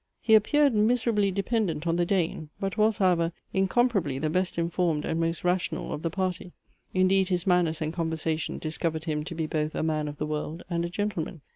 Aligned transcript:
He 0.19 0.33
appeared 0.33 0.73
miserably 0.73 1.29
dependent 1.29 1.85
on 1.85 1.95
the 1.95 2.07
Dane; 2.07 2.49
but 2.59 2.75
was, 2.75 2.97
however, 2.97 3.31
incomparably 3.53 4.17
the 4.17 4.31
best 4.31 4.57
informed 4.57 5.05
and 5.05 5.19
most 5.19 5.43
rational 5.43 5.93
of 5.93 6.01
the 6.01 6.09
party. 6.09 6.53
Indeed 6.91 7.29
his 7.29 7.45
manners 7.45 7.83
and 7.83 7.93
conversation 7.93 8.57
discovered 8.57 9.03
him 9.03 9.23
to 9.23 9.35
be 9.35 9.45
both 9.45 9.75
a 9.75 9.83
man 9.83 10.07
of 10.07 10.17
the 10.17 10.25
world 10.25 10.63
and 10.71 10.83
a 10.83 10.89
gentleman. 10.89 11.41